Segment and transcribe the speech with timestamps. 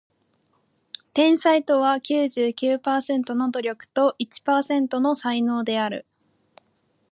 [1.13, 6.07] 天才とは九十九パーセントの努力と一パーセントの才能である